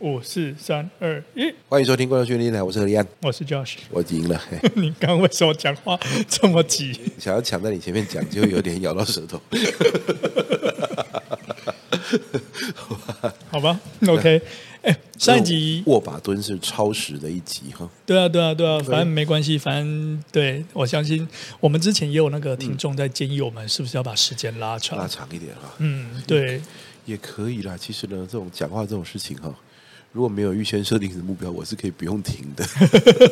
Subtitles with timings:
[0.00, 4.38] 五四三二一，欢迎收听《怪兽训练台》，我是何立安，我是 Josh，我赢了。
[4.76, 6.92] 你刚刚为什么讲话这么急？
[7.18, 9.40] 想要抢在你前面讲，就有点咬到舌头。
[13.48, 14.42] 好吧，OK。
[14.82, 17.88] 哎，上一集握把蹲是超时的一集哈。
[18.04, 21.26] 对啊，对啊，对啊，反正没关系，反正对我相信，
[21.58, 25.72] 我们之前也有那个听众在建议我们，是不是要把时间拉长，拉长一点哈？
[25.78, 26.60] 嗯，对，
[27.06, 27.74] 也可以啦。
[27.78, 29.54] 其实呢，这种讲话这种事情哈。
[30.16, 32.64] 如果没有预先设定的目标，我是可以不用停的。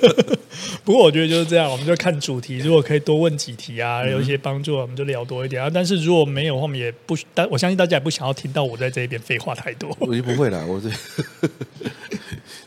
[0.84, 2.59] 不过我觉得就是这样，我们就看主题。
[2.59, 5.70] 如果可以多问几题啊，有一些帮助，我们就聊多一点啊。
[5.73, 9.97] 但是如果没有，我们也不，但我相信大家也不想要听到我在这一边废话太多。
[9.98, 10.91] 我就不会啦，我这。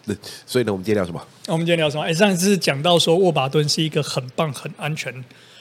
[0.48, 1.24] 所以呢，我们今天聊什么？
[1.46, 2.02] 我们今天聊什么？
[2.02, 5.14] 哎，上一次讲到说握把蹲是一个很棒、很安全。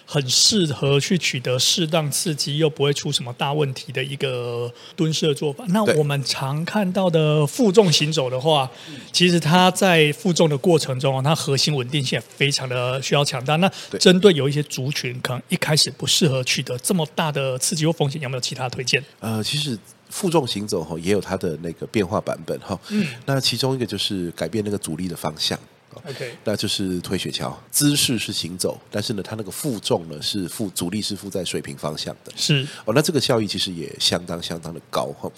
[0.08, 5.64] 很适合去取得适当刺激，又不会出什么大问题的一个蹲式的做法。
[5.68, 8.70] 那我们常看到的负重行走的话，
[9.12, 13.56] 其实它在负重的过程中，它核心稳定性也非常的需要强大。
[13.56, 19.02] 那针对有一些族群，可能一开始不适合取得这么大的刺激或风险，有没有其他推荐？
[19.18, 19.76] 呃，其实
[20.08, 22.78] 负重行走哈也有它的那个变化版本哈。
[22.90, 25.58] 嗯，那其中一个就是改变那个阻力的方向。
[26.04, 35.30] OK，那就是推雪橇，姿势是行走，但是呢，它那个负重呢是负阻力是负在水平方向的，是哦，那这个效益其实也相当相当的高哈。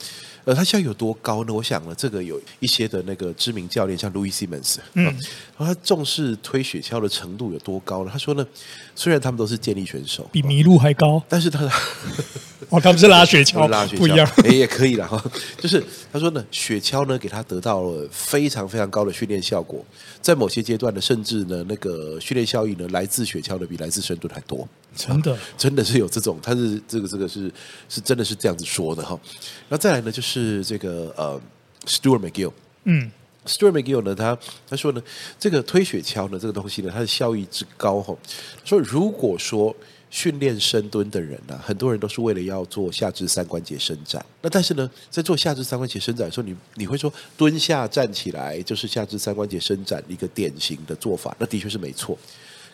[0.44, 1.52] 呃，它效益有多高呢？
[1.52, 8.10] 我想呢，这个有一些的那个知名教练，像 Louis Simmons，嗯，然后他重视推雪橇的程度有多高呢？
[8.10, 8.46] 他说呢，
[8.94, 11.70] 虽然他们都是健力选手，比麋鹿还高，但是他
[12.70, 15.22] 哦，他们是拉雪橇， 拉雪橇不一样，哎，也可以了哈。
[15.58, 19.84] 就是他说呢，雪橇呢给他得到了非常非常高的训练效果。
[20.22, 24.66] 在某些阶段呢，甚至呢，那个训练效益呢，来自雪橇的比来自深蹲还多。
[24.96, 27.52] 真的， 真的是有这种，他是这个这个是
[27.88, 29.18] 是真的是这样子说的哈。
[29.68, 31.40] 那再来呢，就是这个呃
[31.86, 32.52] ，Stuart McGill，
[32.84, 33.10] 嗯
[33.46, 35.02] ，Stuart McGill 呢，他他说呢，
[35.38, 38.16] 这个推雪橇呢，这个东西呢，它的效益之高哈。
[38.64, 39.74] 说如果说。
[40.10, 44.24] 训练深蹲的人呢、很多人都是为了要做下肢三关节伸展。
[44.42, 52.18] 那但是呢，在做下肢三关节伸展的时候，你你会说蹲下站起来就是下肢三关节伸展一个典型的做法，那的确是没错。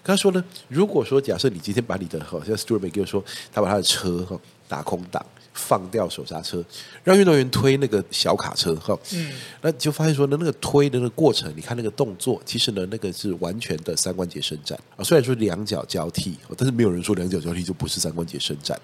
[0.02, 4.38] 他说呢，如果说假设你今天把你的好像 Stuart McGill 说他把他的车哈
[4.68, 5.24] 打空档。
[5.54, 6.62] 放掉手刹车，
[7.02, 9.32] 让运动员推那个小卡车哈，嗯，
[9.62, 15.02] 那就发现说呢，那个推的那个过程，你看那个动作，其实呢，那个是完全的三关节伸展啊。
[15.02, 18.78] 虽然说两脚交替，但是没有人说两脚交替就不是三关节伸展。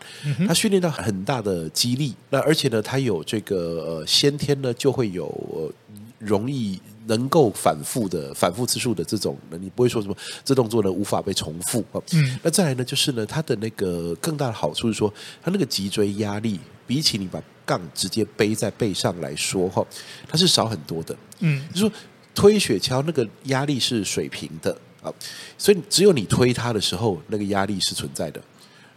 [0.46, 5.72] 他训练到很大的肌力，那而且呢，他有这个呃先天呢就会有
[6.18, 6.80] 容易。
[7.10, 12.00] 能够反复的反复次数的这种，你不会说什么这动作呢无法被重复啊。
[12.12, 15.12] 嗯，那再来呢，就是呢，它的那个更大的好处是说，
[15.42, 19.84] 它那个脊椎压力比起你把杠直接背在背上来说哈，
[20.28, 21.16] 它是少很多的。
[21.40, 21.92] 嗯，就是说
[22.32, 24.70] 推雪橇那个压力是水平的
[25.02, 25.12] 啊，
[25.58, 28.40] 所以只有你推它的时候，那个压力是存在的，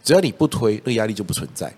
[0.04, 1.74] 只要你不推，那个压力就不存在。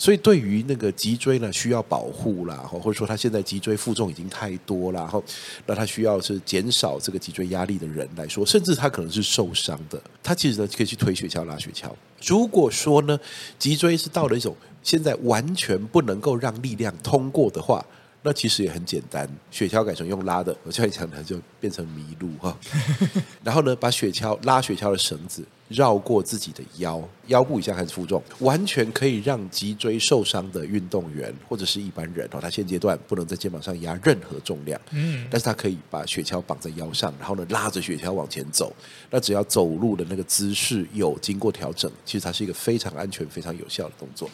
[0.00, 5.22] 所以对于那个脊椎呢，需要保护啦，或者说他现在脊椎负重已经太多了，然后
[5.66, 11.90] 那他需要是减少这个脊椎压力的人来说，甚至他可能是受伤的，他其实呢可以去推雪橇、拉雪橇。
[12.24, 13.20] 如果说呢，
[13.58, 17.84] 脊椎是到了一种现在完全不能够让力量通过的话。
[18.22, 22.54] 那其实也很简单，雪橇改成用拉的，我这样讲呢就变成麋鹿哈。
[23.42, 38.74] 然后呢，把雪橇拉雪橇的绳子绕过自己的腰，腰部以下开始负重，完全可以让脊椎受伤的运动员或者是一般人哦，他现阶段不能在肩膀上压任何重量，嗯，但是他可以把雪橇绑在腰上，然后呢拉着雪橇往前走。
[39.10, 44.28] 那只要走路的那个姿势有经过调整，其实它是一个非常安全、非常有效的动作。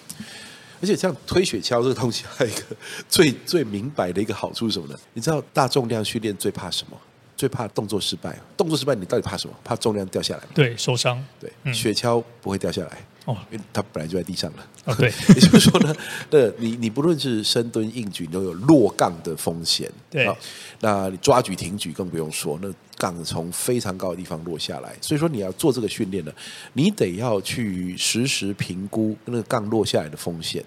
[0.81, 2.63] 而且像推雪橇这个东西，还有一个
[3.09, 4.99] 最最明白的一个好处是什么呢？
[5.13, 6.97] 你知道大重量训练最怕什么？
[7.37, 8.37] 最怕动作失败。
[8.57, 9.55] 动作失败，你到底怕什么？
[9.63, 10.43] 怕重量掉下来。
[10.55, 11.23] 对，受伤。
[11.39, 12.99] 对，嗯、雪橇不会掉下来。
[13.27, 14.67] 哦，因为它本来就在地上了。
[14.85, 15.13] 哦，对。
[15.35, 15.95] 也就是说呢，
[16.31, 19.91] 那你你不论是深蹲、硬举，你都有落杠的风险。
[20.09, 20.33] 对。
[20.81, 24.95] 那你抓举、挺举更不用说，那杠从非常高的地方落下来。
[25.01, 26.33] 所以说你要做这个训练呢，
[26.75, 30.65] 你得要去实时评估那个杠落下来的风险。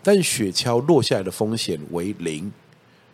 [0.00, 2.50] 但雪橇落下来的风险为零，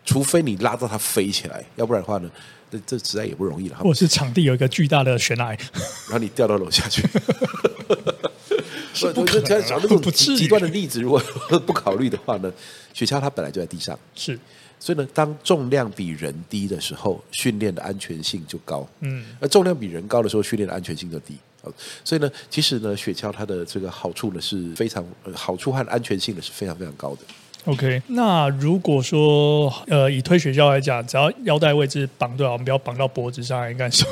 [0.05, 2.31] 除非你拉到它飞起来，要不然的话呢，
[2.75, 3.77] 这这实在也不容易了。
[3.79, 5.51] 或者是场地有一个巨大的悬崖，
[6.11, 7.03] 然后你掉到楼下去。
[8.95, 9.65] 是不可能、啊。
[9.67, 11.21] 讲那种极端的例子，如果
[11.67, 12.53] 不考虑的话呢，
[12.93, 14.39] 雪橇它本来就在地上，是。
[14.79, 18.87] 所以呢，当重量比人低的时候，训练的安全性就高。
[19.01, 19.25] 嗯。
[19.41, 21.37] 而重量比人高的时候，训练的安全性就低。
[22.05, 27.23] 所以呢，其实呢，雪橇它的这个好处呢是非常好处和安全性呢是非常非常高的。
[27.65, 34.07] OK，那如果说呃以推雪橇来讲，只要腰带位置绑对，我们不要绑到脖子上，应该说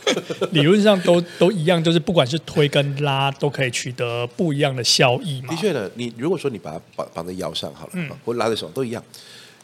[0.52, 5.48] 理论上都都一样，就是不管是推跟拉都可以取得不一样的效益嘛。
[5.54, 9.02] 的确的，你如果说你把它绑绑在腰上好了，嗯，或拉在手上都一样，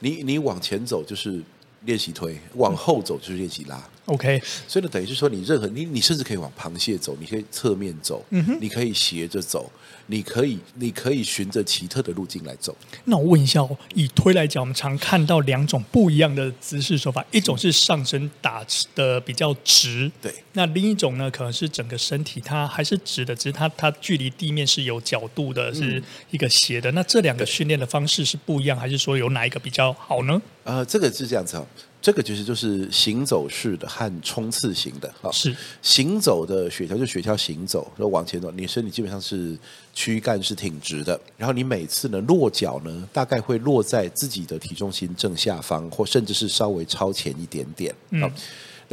[0.00, 1.42] 你你往前走就是。
[1.86, 3.82] 练习推，往后走就是练习拉。
[4.04, 4.38] OK，
[4.68, 9.72] 所以呢，等于是说，你任何你你甚至可以往螃蟹走，你可以侧面走，嗯，你可以斜着走，
[10.10, 12.76] 你可以你可以循着奇特的路径来走。
[13.04, 18.66] 那我问一下哦，以推来讲，我们常看到两种不一样的姿势手法，一种是上身打
[18.96, 26.02] 的比较直，对，那另一种呢，可能是整个身体它还是直的，只是它它距离地面是有角度的，是
[26.32, 26.90] 一个斜的。
[26.90, 30.42] 嗯、那这两个训练的方式是不一样，还是说有哪一个比较好呢？
[30.64, 31.66] 呃，这个是这样子哦。
[32.02, 35.30] 这个其实就是行走式的和冲刺型的啊。
[35.32, 39.58] 是行走的雪橇，就雪橇行走，然后往前走，你身体基本上是
[39.92, 47.94] 躯干是挺直的，然后你每次呢落脚呢，大概会落在自己的体重心正下方，或甚至是稍微超前一点点。
[48.10, 48.30] 嗯，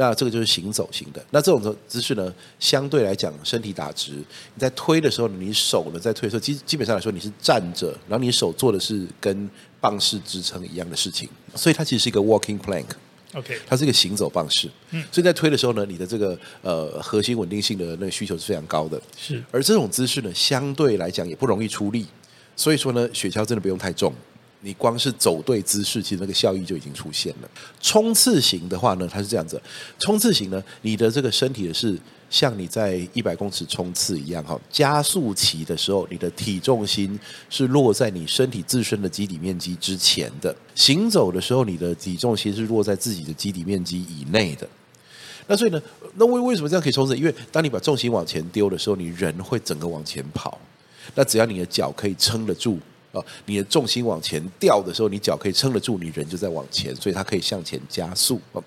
[0.00, 1.22] 那这个就是行走型的。
[1.30, 9.50] 那这种姿势呢，相对来讲身体打直，你在推的时候，你手呢在推的时候，基基本上来说你是站着，然后你手做的是跟
[9.80, 22.06] 棒式支撑一样的事情，所以它其实是一个 walking plank，OK，它是一个行走棒式，嗯，所以在推的时候呢，你的这个呃核心稳定性的那个需求是非常高的，是，而这种姿势呢，相对来讲也不容易出力，
[22.54, 24.12] 所以说呢，雪橇真的不用太重。
[24.60, 27.48] 你光是走对姿势，其实那个效益就已经出现了。
[27.80, 29.60] 冲刺型的话呢，它是这样子：
[29.98, 31.96] 冲刺型呢，你的这个身体的是
[32.28, 37.18] 像你在一百公尺冲刺一样哈，加速期的时候，你的体重心
[37.48, 44.68] 是落在你身体自身的基底面积之前的；行走的时候，你的体重心是落在自己的基底面积以内的。
[45.46, 45.80] 那所以呢，
[46.16, 47.16] 那为为什么这样可以冲刺？
[47.16, 50.58] 因为当你把重心往前丢的时候，你人会整个往前跑。
[51.14, 52.78] 那只要你的脚可以撑得住。
[53.12, 58.40] 哦，你的重心往前掉的时候，你脚可以撑得住，你人就在往前，所以它可以向前加速。
[58.52, 58.62] 哦，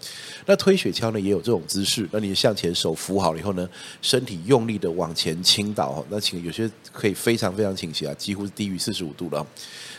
[0.45, 3.69] 那推雪橇呢也有这种姿势，那你向前手扶好了以后呢，
[4.01, 9.45] 身体用力的往前倾倒，哦，那请有些可以非常非常倾斜啊，几乎是低于四十五度了。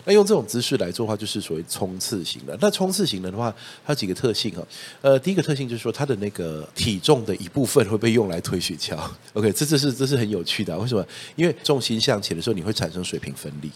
[0.05, 2.59] 那用这种姿势来做的话，就是属于冲刺型的。
[2.61, 3.55] 那冲刺型的的话，
[3.87, 4.67] 它有几个特性哈。
[5.01, 8.99] 呃，第一个特性就是说，它的那个体重的一部分会被用来推雪橇。
[9.35, 10.77] OK，这这是这是很有趣的。
[10.77, 11.07] 为什么？
[11.37, 13.71] 因为重心向前的时候，你会产生水平分力。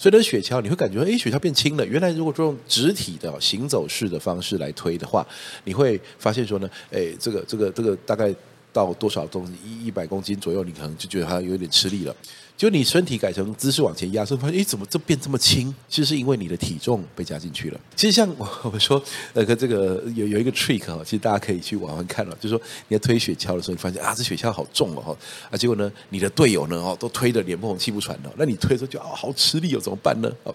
[0.00, 1.84] 所以呢，雪橇你会感觉，哎，雪橇变轻了。
[1.84, 5.26] 原来如果说用直体的行走式的方式来推的话，
[5.64, 8.34] 你会发现说呢，哎，这个这个这个大概
[8.72, 12.14] 到多少东西一一百公斤左右，你可能就觉得它有点吃力了。
[12.56, 15.74] 就你身体改成姿势往前压，所以发现，哎，怎么这变这么轻？
[15.88, 17.80] 其实是因为你的体重被加进去了。
[17.96, 19.02] 其实像我 我说，
[19.32, 22.36] 那个这个有有一个 trick 哈，其实大家可以去玩玩看了。
[22.38, 25.16] 就是说你在推雪橇的时候，你发现啊，这雪橇好重哦，
[25.50, 28.30] 啊，结果呢，你的队友呢，哦，都推的脸不红气不喘的。
[28.36, 30.30] 那你推的时候就啊，好吃力哦，怎么办呢？
[30.42, 30.54] 哦，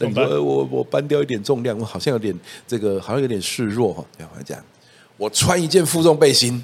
[0.00, 4.04] 那你说我我搬掉一点重量，我好像有点这个，好像有点示弱哈。
[4.18, 4.64] 这样我讲，
[5.16, 6.62] 我穿一件负重背心。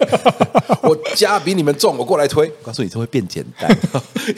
[0.82, 2.46] 我家比你们重，我过来推。
[2.48, 3.70] 我告诉你，这会变简单。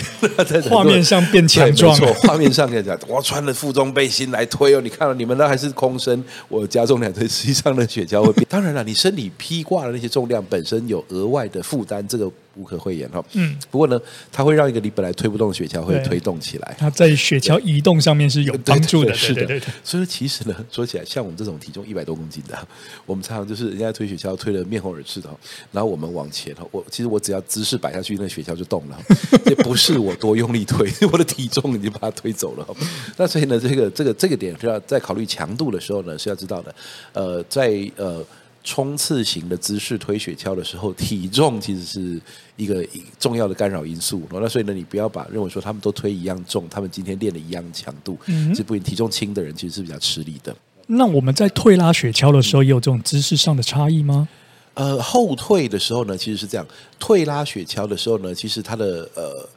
[0.69, 2.14] 画面上变强壮，没错。
[2.23, 4.81] 画面上跟你讲，我穿了负重背心来推哦。
[4.81, 8.47] 你看到你们那还是空身，我加重两推，实际上的雪橇会变。
[8.49, 12.31] 当然了，你身体披挂的那些重量本身有额外的负担，这个。
[12.54, 14.00] 无可讳言哈，嗯，不过呢，
[14.31, 16.76] 它会让一个你本来推不动的雪橇会推动起来。
[16.78, 19.60] 它在雪橇移动上面是有 帮助的，是的。
[19.82, 22.69] 所以其实呢，说起来，像我们这种体重一百多公斤的，
[23.06, 25.29] 我们常常就是人家推雪橇推的面红耳赤的，
[25.70, 28.98] 然后我们往前哈，我其实我只要姿势摆下去，那雪橇就动了，
[29.46, 32.67] 也不是我多用力推，我的体重已经把它推走了。
[33.17, 36.74] 那所以呢，这个这个这个点是要在考虑强度的时候呢，是要知道的。
[37.12, 38.24] 呃，在呃。
[38.64, 42.20] 冲刺型的姿势推雪橇的时候，体重其实是
[42.56, 42.86] 一个
[43.19, 44.22] 重要的干扰因素。
[44.31, 50.54] 那所以呢，你不要把认为说他们都推一样重，他们今天练的一样强度，嗯，是不体重轻的人其实是比较吃力的。
[50.86, 54.28] 那我们在退拉雪橇的时候，也有这种姿势上的差异吗？
[54.74, 56.66] 呃，后退的时候呢，其实是这样。
[56.98, 59.48] 退拉雪橇的时候呢，其实它的呃。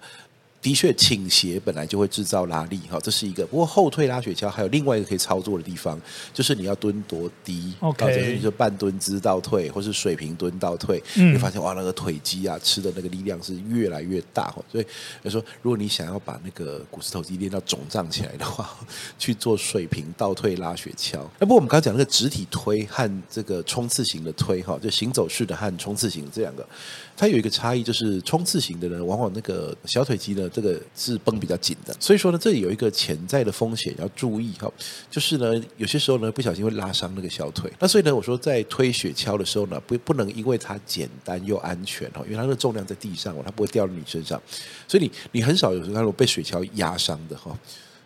[0.65, 3.45] 的确，倾斜本来就会制造拉力，哈，这是一个。
[3.45, 6.01] 不过后退拉雪橇还有另外一个可以操作的地方，
[6.33, 14.85] 就是你要蹲多低，OK，者是你说半蹲姿倒退，或是水平蹲倒退，嗯、你会发现哇，那个腿肌啊，吃的那个力量是越来越大哈，所以
[15.23, 18.75] 就说，如果你想要把那个股四头肌练到肿胀起来的话，
[19.19, 21.19] 去做水平倒退拉雪橇。
[21.37, 26.67] 那不过我们刚刚讲那个直体推和这个冲刺型的推，哈，就行走式的和冲刺型这两个。
[27.15, 31.93] 它有一个差异，就是冲刺型的人，往往那个小腿肌呢，这个是绷比较紧的。
[31.99, 34.71] 所以说呢，这里有一个潜在的风险要注意哈，
[35.11, 37.69] 就是呢，有些时候呢，不小心会拉伤那个小腿。
[37.77, 44.41] 那所以呢，我说在推雪橇的时候呢，不不能因为它简单又安全哈，因为它的重量在地上，它不会掉到你身上。
[44.87, 47.57] 所以你你很少有时候被雪橇压伤的哈。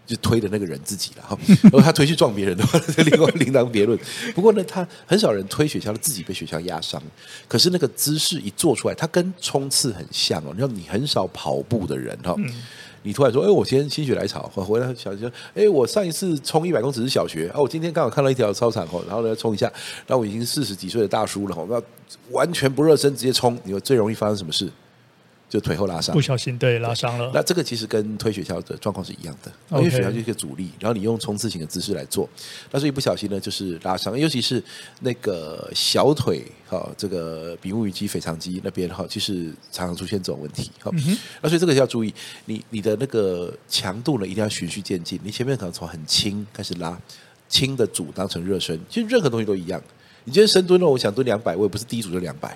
[0.10, 1.38] 就推的那个人自己了哈。
[1.64, 3.98] 如果他推去撞别人的话， 另外另当别论。
[4.34, 7.02] 不过呢，他很少人推雪橇的自己被雪橇压伤。
[7.48, 10.52] 可是那个姿势一做出来，他跟冲刺很像哦。
[10.56, 12.36] 你看，你很少跑步的人哈。
[13.04, 19.72] 你突然说：“哎，我今天心血来潮，我回来小学，哎，我上一次冲一百公尺是小学，啊，我今天刚好看到一条操场哦，然后呢冲一下，
[20.06, 21.82] 然后我已经四十几岁的大叔了，那
[22.32, 24.70] 完全不热身直接冲，你说最容易发生什么事？”
[25.50, 27.32] 就腿后拉伤，不小心对拉伤了。
[27.34, 32.30] 那这个其实跟推雪橇的状况是一样的，因为雪橇就是一个阻力，然后你用冲刺型的姿势来做，
[32.72, 34.64] 那所以不小心呢就是拉伤，尤其是
[35.00, 40.92] 那个小腿哈，这个比目鱼肌、腓肠肌那边哈，其实常常出现这种问题哈。
[41.42, 42.14] 那所以这个要注意，
[42.46, 46.96] 你你的那个强度呢一定要循序渐进，你前面可能从很轻开始拉，
[47.48, 49.82] 轻的组当成热身，其实任何东西都一样。
[50.26, 52.56] 你今天深蹲呢，我想蹲两百，我也不是第一组就两百。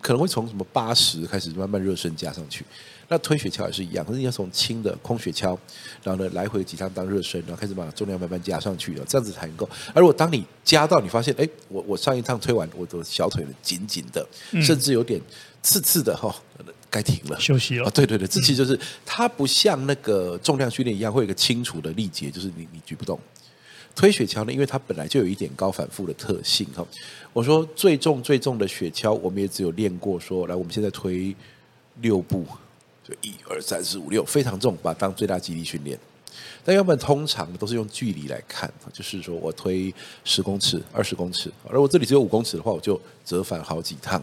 [0.00, 2.64] 可能会从什么八十开始慢慢热身加上去，
[3.08, 5.56] 那推雪橇也是一样，可是你要从轻的空雪橇，
[6.02, 9.68] 然后呢来回几趟当热身，然后开始把重量慢慢加上去，这样子才能够。
[9.94, 14.26] 而如果当你加到你发现，哎，我我上一趟推完，我的小腿紧紧的，
[14.62, 15.20] 甚至有点
[15.62, 16.34] 刺刺的哈，
[16.90, 17.86] 该停了，休息了。
[17.86, 23.18] 哦，对对对，这其实就是它不像那个重量训练一样会有一个清楚的力竭，就是你你举不动。
[23.98, 26.86] 推雪橇呢，因为它本来就有一点高反复的特性哈。
[27.32, 31.34] 我说最重最重的雪橇，我们也只有练过说，来我们现在推
[32.00, 32.46] 六步，
[33.02, 35.98] 就一二三四五六，非常重，把它当最大肌力训练。
[36.64, 44.22] 但要不然通常都是用距离来看，就是说我推十公尺、二十公尺，而我这里只有五公尺的话，我就折返好几趟。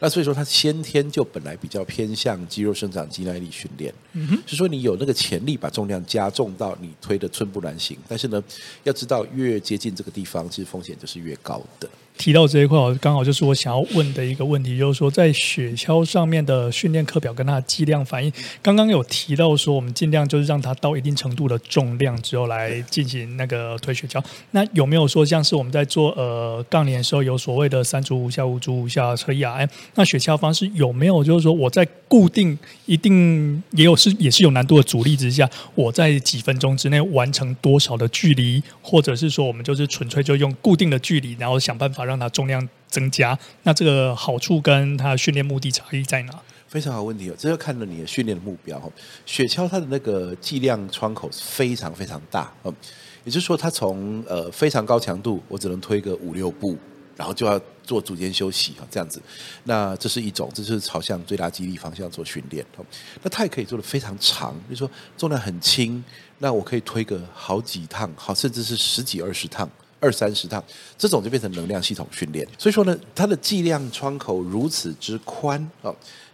[0.00, 3.94] 那所以说，他先天就本来比较偏向肌肉生长、肌耐力训练。
[4.12, 8.42] 嗯，是说你有那个潜力把重量加重到你推的寸步难行，但是呢，
[8.82, 11.88] 要知道越接近这个地方，其实风险就是越高的。
[12.16, 24.22] 提到这一块，刚好就是我想要问的一个问题，就是说在雪橇上面的训练课表跟它的剂量反应，刚刚有提到说我们尽量就是让它到一定程度的重量之后来进行那个推雪橇。
[24.52, 29.68] 那有没有说像是我们在做呃杠铃的时候有所谓的三组五下、五组五下车 ERM？
[29.96, 32.56] 那雪橇方式有没有就是说我在固定
[32.86, 42.03] 一定也有是也是有难度的阻力之下，我在几分钟之内完成多少的距离，或者是说我们就是纯粹就用固定的距离，然后想办法。
[42.04, 46.32] 让它重量增加，那这个好处跟它的训练目的差异在哪？
[46.68, 48.92] 非常好问题哦，这要看了你的训练的目标。
[49.24, 52.52] 雪橇它的那个剂量窗口是非常非常大，
[53.24, 56.76] 也就是说，它从呃非常高强度，我只能推个五六步，
[57.16, 59.22] 然后就要做组间休息这样子。
[59.62, 62.66] 那这是一种，这是朝向最大肌力方向做训练。
[63.22, 66.02] 那它也可以做得非常长，比如说重量很轻，
[66.38, 69.70] 那我可以推个好几趟，好甚至是十几二十趟。
[70.04, 70.62] 二三十趟，
[70.98, 72.46] 这种就变成能量系统训练。
[72.58, 75.90] 所以说呢，它的剂量窗口如此之宽啊，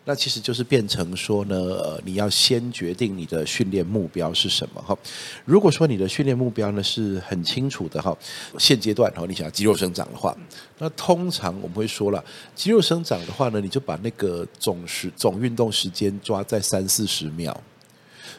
[0.07, 4.99] 那其实就是变成说呢，呃，你要先决定你的训练目标是什么哈。
[5.45, 8.17] 如果说你的训练目标呢是很清楚的哈，
[8.59, 10.37] 现阶段哈，你想要肌肉生长的话，
[10.79, 12.25] 那通常我们会说了，
[12.57, 17.57] 肌肉生长的话呢，你就把那个总时总运动时间抓在三四十秒。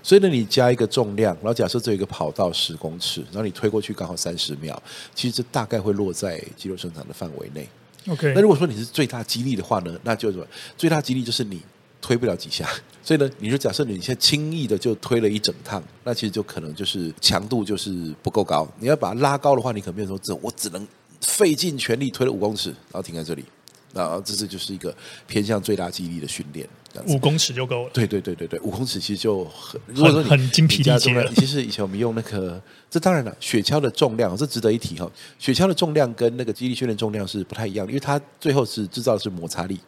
[0.04, 4.82] 所以呢，你加一个重量，然后假设这有一个跑道十公尺，然后你推过去刚好三十秒，
[5.14, 7.68] 其实这大概会落在肌肉生长的范围内。
[8.08, 8.34] OK。
[8.34, 10.46] 那如果说你是最大肌力的话呢，那就是说
[10.78, 11.62] 最大肌力就是你
[12.02, 12.68] 推不了几下，
[13.04, 18.68] 所以呢，你就假设你现在轻易的就推了一整趟，那其实就可能就是强度就是不够高。
[18.80, 20.88] 你要把它拉高的话，你可能变成说这我只能
[21.22, 23.46] 费尽全力推了五公尺，然后停在这里。
[23.94, 24.96] 啊，这次就是一个
[25.28, 26.68] 偏向最大肌力的训练，
[27.08, 27.92] 五公尺就够了。
[27.94, 31.30] 对对对对对，五公尺其实就很，如果说很精疲力竭了。
[31.36, 35.10] 其实以前我们用那个，这当然了，雪橇的重量这值得一提哈。
[35.38, 39.80] 雪橇的重量跟那个肌力训练重量是不太一样的，因为它最后是制造的是摩擦力，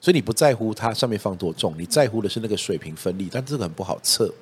[0.00, 4.32] 所以你不在乎它上面放多重，你在乎的是那个水平分力，但这个很不好测。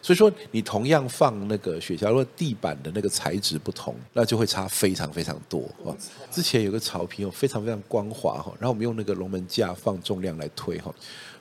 [0.00, 5.62] 所以说，你同样放那个雪橇，如果地板的那个材质不同，那就会差非常非常多。
[6.30, 10.94] 之前有个草坪哦，非常非常光滑哈，然后我们用那个龙门架放重量来推哈，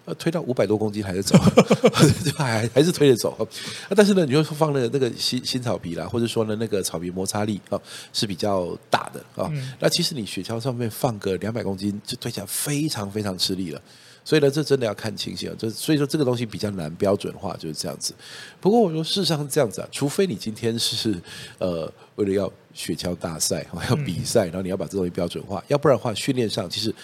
[0.07, 1.37] 呃，推到五百多公斤还是走，
[2.37, 3.45] 还还是推着走。
[3.89, 7.77] 但是呢，你就放了那个新新草皮啦，或者说呢，那个草皮摩擦力啊
[8.13, 9.51] 是比较大的啊。
[9.81, 13.81] 那其实你雪橇上面放个两百公斤，就推起来非常非常吃力了。
[14.23, 15.55] 所以呢，这真的要看情形啊。
[15.59, 18.13] 这所以说这个东西比较难标准化，就是这样子。
[18.61, 21.13] 不过我说事实上是这样子啊，除非你今天是
[21.57, 26.95] 呃为了要雪橇大赛， 要比赛，然后你要把这东西标准化，要不然的话，训练上其实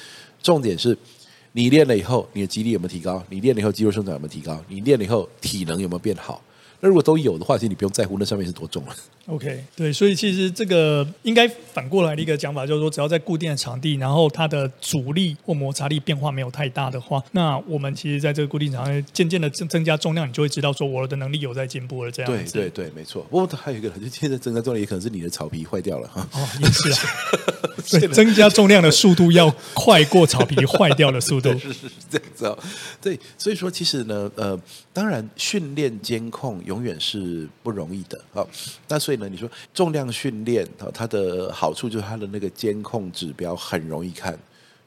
[0.42, 0.98] 重点是
[1.56, 3.24] 你练了以后，你的肌力有没有提高？
[3.30, 4.60] 你练了以后肌肉生长有没有提高？
[4.68, 6.42] 你练了以后体能有没有变好？
[6.80, 8.96] 那如果都有的话，其实你不用在乎那上面是多重了。
[9.28, 22.12] OK，对，所以其实这个应该反过来的一个讲法，就是说，只要在固定的场地，然后它的阻力或摩擦力变化没有太大的话，那我们其实在这个固定场地渐渐的增增加重量，你就会知道说我的能力有在进步了。
[22.12, 23.26] 这样子，对对对，没错。
[23.30, 26.28] 不过还有一个，就现在增加重量，也可能是你的草皮坏掉了哈。
[26.34, 26.98] 哦，也是啊。
[27.84, 32.58] 所以增加重量的速度要快过草皮坏掉的速度， 是是是这样子哦。
[33.02, 34.60] 对，所以说其实呢，呃，
[34.92, 38.46] 当然训练监控永远是不容易的啊。
[38.88, 44.38] 那所以呢，你说重量训练啊，它的好处就是它的那个监控指标很容易看。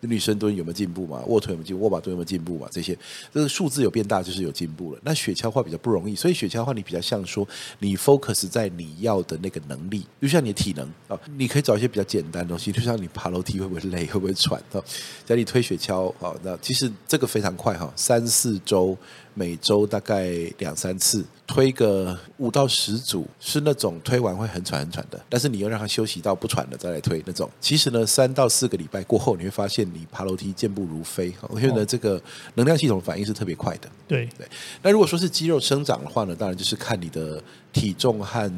[0.01, 1.23] 女生蹲有没有进步嘛？
[1.27, 1.85] 卧推有没有进步？
[1.85, 2.69] 握把蹲有没有进步嘛？
[2.71, 2.97] 这些
[3.33, 5.01] 这个数字有变大，就是有进步了。
[5.05, 7.47] 那雪橇话比较不容易，所以雪橇话你比较像说，
[7.79, 14.83] 你 focus 在你要的那个能力，就像你的体能啊，你可以找一些比较简单的东西，就像你爬楼梯会不会累，会不会喘啊？
[15.25, 18.97] 在你推雪橇啊，那其实这个非常快哈，三四周。
[19.39, 25.21] 每周大概两三次，推个五到十组，是那种推完会很喘很喘的。
[25.29, 27.49] 但是你又让他休息到不喘了再来推那种。
[27.61, 31.33] 其实呢，三到四个礼拜过后，你会发现你爬楼梯健步如飞。
[31.55, 32.21] 因为呢这个
[32.55, 33.89] 能量系统反应是特别快的。
[34.09, 34.47] 对对。
[34.83, 38.53] 那如果说是肌肉生长的话呢，当然就是看你的体重和。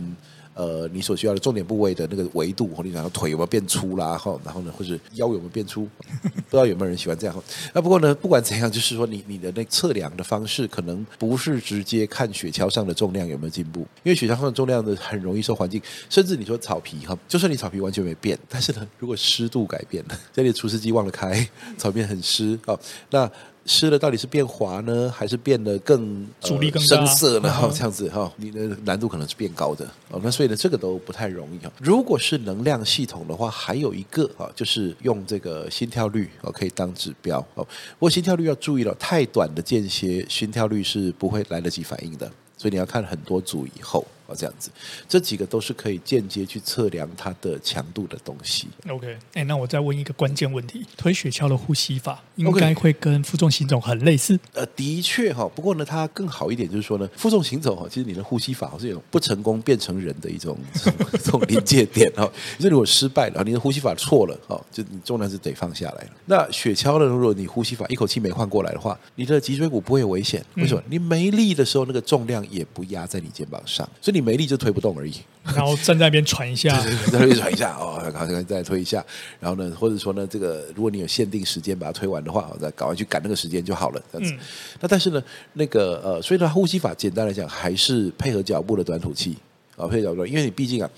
[0.58, 4.18] 呃，你所需要的重点部位的那个维度，或你想要腿有没有变粗啦？
[4.18, 5.88] 哈，然后呢，或者腰有没有变粗？
[6.24, 7.44] 不知道有没有人喜欢这样？
[7.72, 22.76] 那不过呢，不管怎样，就是说你你的那测量的方式，可能不是直接看雪橇上的重量有没有进步，因为雪橇上的重量呢，很容易受环境，甚至你说草皮哈，就算你草皮完全没变，但是呢，如果湿度改变了， 这里除湿机忘了开，草皮很湿哦，
[23.10, 23.30] 那。
[23.68, 27.52] 湿了到底是变滑呢，还是变得更阻力更深色呢？
[27.52, 30.18] 哈，这样子哈，你的难度可能是变高的哦。
[30.24, 31.70] 那所以呢，这个都不太容易哈。
[31.78, 37.62] 如果是能量系统的话，还有一个啊，就是用这个心跳率哦，可以当指标哦。
[37.98, 44.02] 不过心跳率要注意了，太短的间歇，心跳率是不会来得及反应的，所以你要看很多组以后。
[44.28, 44.70] 哦，这样子，
[45.08, 48.68] 这几个都是可以间接去测量它的强度的东西。
[48.86, 54.38] OK，哎，那我再问一个关键问题：推雪橇的呼吸法应该会跟负重行走很类似？
[54.52, 60.58] 呃，的确哈，不过呢，它更好一点，就是说呢， 负重行走哈，其实你的呼吸法是有不成功变成人的一种
[61.24, 62.30] 这种临界点哈。
[62.58, 66.10] 就是如果失败了，你的呼吸法错了哈，就你重量是得放下来了。
[66.26, 70.44] 那雪橇呢，如果你呼吸法一口气没换过来的话，你的脊椎骨不会有危险。
[70.56, 70.82] 为什么？
[70.90, 74.17] 你没力的时候，那个重量也不压在你肩膀上，所以你。
[74.18, 76.76] 你没力就推不动而已，然后站在那边喘一下，
[77.06, 79.04] 在那边喘一下哦，然后再推一下，
[79.38, 84.34] 然后呢，或者说呢，这个如果你有限定时间把它推完的话，再赶快去赶那个时间就好了，这样子。
[84.34, 84.38] 嗯、
[84.80, 89.36] 那但是呢，那个呃，所以呢，呼吸法简单来讲还是配合脚步的短吐气
[89.76, 90.90] 啊，配合脚步，因为你毕竟啊，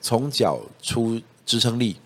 [0.00, 1.96] 从脚出支撑力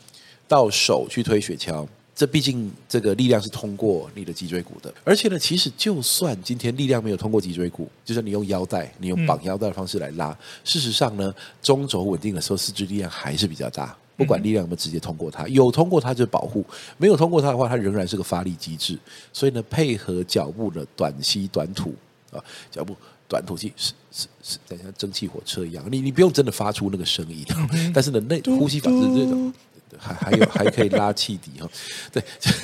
[0.49, 1.87] 到手去推雪橇。
[2.15, 13.97] 这毕竟这个力量是通过你的脊椎骨的，而且呢，其实就算今天力量没有通过脊椎骨，就算你用腰带，你用绑腰带的方式来拉，嗯、事实上呢，中轴稳定的时候，四肢力量还是比较大。
[14.15, 16.65] 不管力量有没有直接通过它，有通过它就保护，
[16.99, 18.97] 没有通过它的话，它仍然是个发力机制。
[19.33, 21.95] 所以呢，配合脚步的短吸短吐
[22.31, 22.39] 啊，
[22.71, 22.95] 脚步
[23.27, 27.45] 短吐气是是是，像蒸汽火车一样，你你不用真的发出那个声音，
[27.93, 29.53] 但是呢，那呼吸法是这种。
[29.99, 31.69] 还还有还可以拉气笛哈，
[32.13, 32.23] 对，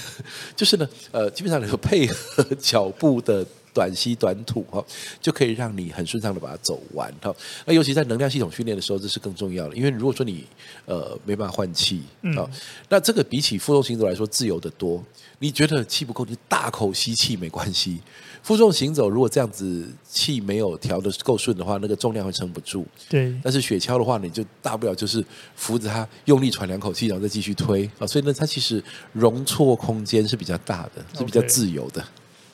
[0.56, 4.84] 就是呢，呃，基本上来说配合脚步的短吸短吐哈，
[5.20, 7.34] 就可以让你很顺畅的把它走完哈。
[7.64, 10.44] 那尤其在能量系统训练的时候，这是更重要的，因为如果说你
[10.86, 12.02] 呃没办法换气
[12.36, 12.48] 啊，
[12.88, 15.04] 那这个比起负重行走来说自由得多。
[15.40, 18.00] 你觉得气不够，你大口吸气没关系。
[18.42, 22.86] 负重行走，如果这样子气没有调的够顺的话，那个重量会撑不住。
[23.08, 23.34] 对。
[23.42, 25.24] 但是雪橇的话，你就大不了就是
[25.54, 28.06] 扶着它用力喘两口气，然后再继续推啊。
[28.06, 32.00] 所以呢，它其实容错空间是比较大的，是比较自由的。
[32.00, 32.04] Okay.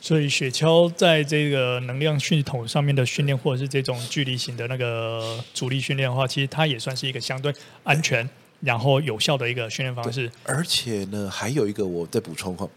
[0.01, 7.51] 所以雪橇在这个能量系统上面的训练，或者是这种距离型的那个阻力训练的话，其实它也算是一个相对
[7.85, 8.29] 安全。
[8.65, 12.69] 然后有效的一个训练方式，而且呢，还有一个我再补充哈，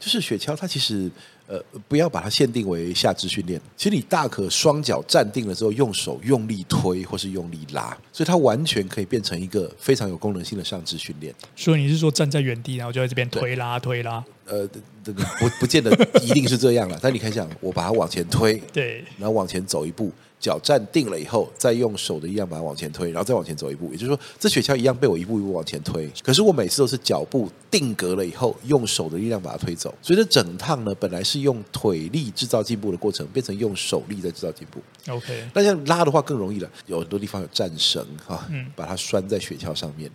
[0.00, 1.10] 就是雪橇它其实
[1.46, 11.34] 呃不要把它限定为下肢训练，其实你大可双脚站定了之后，用手用力推或是用力拉，所以它完全可以变成一个非常有功能性的上肢训练。
[11.54, 14.24] 所以你是说站在原地，然后就在这边推拉推拉？
[14.46, 14.68] 呃，
[15.02, 15.90] 这个不不见得
[16.22, 20.10] 一定是这样了，但你看一下，我把它往前推， 对，然后往前走一步。
[20.44, 23.90] 脚站定了以后，再用手的力量把它往前推，然后再往前走一步。
[23.92, 26.06] 也就是说，这雪橇一样被我一步一步往前推。
[26.22, 29.94] 可是我每次都是脚步定格了以后，用手的力量把它推走。
[30.02, 34.82] 所以这整趟呢，本来是用腿力制造进步的过程，变成用手力在制造进步。
[35.10, 40.10] OK，那像拉的话更容易了，有很多地方有战绳哈，把它拴在雪橇上面，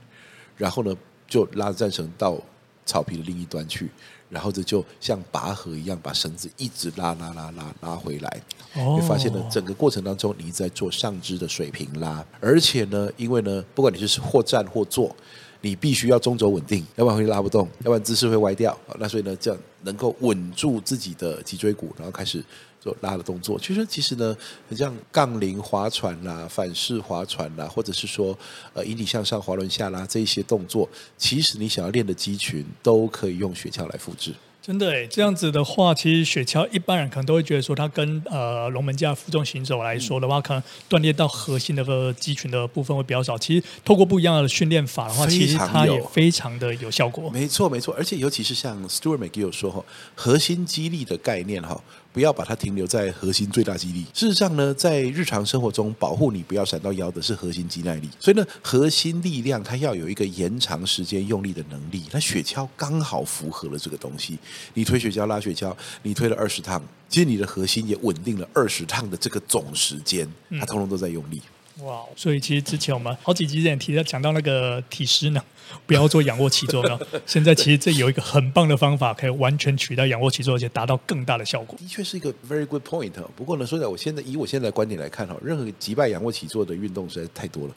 [0.56, 0.96] 然后呢
[1.28, 2.40] 就拉着战绳到。
[2.86, 3.88] 草皮的另一端去，
[4.30, 8.42] 然后这就像拔河一样，把绳子一直拉拉拉拉拉回来。
[8.76, 15.16] 哦，会发现呢，整个过程当中你一直在做上肢的水平拉，而且呢，因为呢，不管你是或站或坐，
[15.62, 18.78] 你必须要中轴稳定，要不然会拉不动，要不然姿势会歪掉。
[19.00, 22.44] 那所以呢，这样能够稳住自己的脊椎骨，然后开始。
[22.82, 24.34] 做拉的动作，其实其实呢，
[24.70, 28.34] 很像杠铃划船啦、反式划船啦，或者是说
[28.72, 34.34] 呃引体向上、滑轮下拉这一些动作，其实你想要练的肌群都可以用雪橇来复制。
[34.70, 43.36] 真的诶，这样子的话，其实雪橇一般人可能都会觉得说，它跟呃龙门架负重行走来说的话，可能锻炼到核心的个肌群的部分会比较少。
[43.36, 47.32] 其实透过不一样的训练法的话，其实它也非常的有效果。
[47.32, 51.82] 没错没错，而且尤其是像 Stuart McGill 说哈，核心肌力的概念哈。
[52.12, 54.06] 不要把它停留在核心最大肌力。
[54.14, 58.10] 事实上呢，在日常生活中，保护你不要闪到腰的是核心肌耐力。
[58.20, 62.04] 所以呢，核心力量它要有一个延长时间用力的能力。
[62.12, 64.38] 那雪橇刚好符合了这个东西。
[64.74, 70.28] 你推雪橇拉雪橇，你推了二十趟，其实你的核心也稳定了二十趟的这个总时间，
[70.60, 71.42] 它通通都在用力。
[71.84, 72.04] 哇！
[72.16, 75.44] 所以其实之前我们好几集之前提到讲到那个体适能，
[75.88, 77.00] 不要做仰卧起坐的。
[77.26, 81.78] 现在其实这有一个很棒的方法，可以完全取代仰卧起坐，而且达到更大的效果。
[81.80, 83.12] 的确是一个 very good point。
[83.36, 87.76] 不过呢，说起来，我现在以我现在的观点来看哈，任何击败仰卧起坐的运动实在是太多了。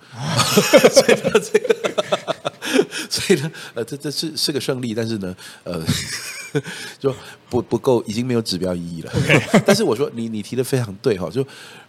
[0.95, 2.02] 这个，这个，
[3.21, 5.85] 所以呢，呃，这这是是个胜利，但是呢，呃。
[7.01, 7.15] 就
[7.49, 9.13] 不不够，已经没有指标意义了。
[9.65, 11.43] 但是我说你你提的非常对哈，就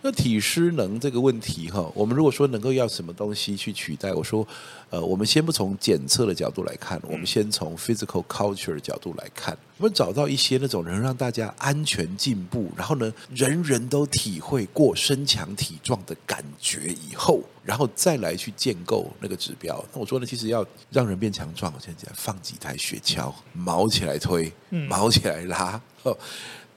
[0.04, 4.48] 那体失能这个问题哈，我们如果说能够要什么东西去取代，我说
[4.90, 17.42] 呃，我们先不从检测的角度来看，我们先从 physical culture 的角度来看，我们找到一些那种能让大家安全进步，然后呢，人人都体会过身强体壮的感觉以后。
[17.66, 19.82] 然后再来去建构那个指标。
[19.94, 26.18] 那我说呢，其实要让人变强壮，我现在放几台雪橇，毛起来推，毛起来拉，哦，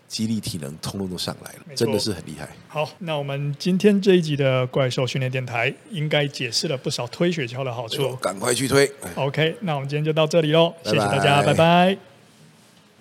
[0.06, 2.48] 肌力体能通通都上来了，真的是很厉害。
[2.68, 8.14] 好，那我们今天这一集的怪兽训练电台，应该解释了不少推雪橇的好处。
[8.22, 8.88] 赶快去推。
[9.16, 11.54] OK，那我们今天就到这里喽，谢谢大家，拜拜。
[11.54, 11.54] 拜
[11.94, 12.15] 拜。